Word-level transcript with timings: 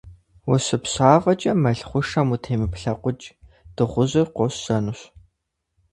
УщыпщафӀэкӀэ 0.51 1.53
мэл 1.63 1.79
хъушэм 1.87 2.27
утемыплъэкъукӀ: 2.35 3.27
Дыгъужьыр 3.75 4.27
къощэнущ. 4.35 4.99